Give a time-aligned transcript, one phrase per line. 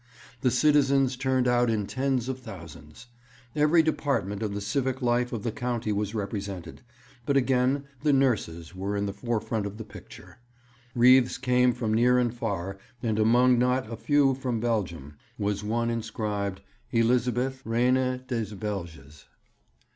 [0.39, 3.05] The citizens turned out in tens of thousands.
[3.55, 6.81] Every department of the civic life of the county was represented,
[7.27, 10.39] but again the nurses were in the forefront of the picture.
[10.95, 15.91] Wreaths came from near and far, and among not a few from Belgium was one
[15.91, 16.61] inscribed
[16.91, 19.25] 'Elizabeth, Reine des Belges.'